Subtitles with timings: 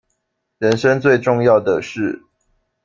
[0.57, 2.23] 人生最重要的事